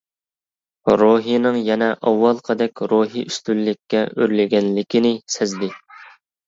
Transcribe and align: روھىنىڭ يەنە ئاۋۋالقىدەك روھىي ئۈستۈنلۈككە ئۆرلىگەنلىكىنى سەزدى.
روھىنىڭ 1.01 1.59
يەنە 1.67 1.91
ئاۋۋالقىدەك 1.97 2.85
روھىي 2.95 3.29
ئۈستۈنلۈككە 3.29 4.05
ئۆرلىگەنلىكىنى 4.17 5.17
سەزدى. 5.37 5.75